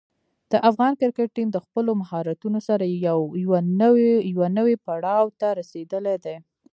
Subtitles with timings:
[0.51, 2.83] د افغان کرکټ ټیم د خپلو مهارتونو سره
[4.29, 6.35] یوه نوې پړاو ته رسېدلی دی.